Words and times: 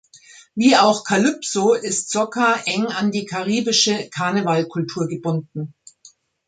Wie 0.55 0.75
auch 0.77 1.03
Calypso 1.03 1.73
ist 1.75 2.09
Soca 2.09 2.55
eng 2.65 2.87
an 2.87 3.11
die 3.11 3.25
karibische 3.25 4.09
Karneval-Kultur 4.09 5.07
gebunden. 5.07 5.75